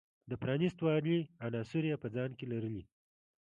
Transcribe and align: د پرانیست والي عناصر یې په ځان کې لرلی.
د 0.29 0.31
پرانیست 0.41 0.79
والي 0.81 1.17
عناصر 1.45 1.83
یې 1.89 1.95
په 2.03 2.07
ځان 2.15 2.31
کې 2.37 2.45
لرلی. 2.51 2.83